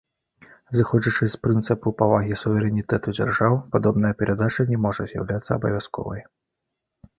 [0.77, 6.21] Зыходзячы з прынцыпу павагі суверэнітэту дзяржаў, падобная перадача не можа з'яўляцца абавязковай.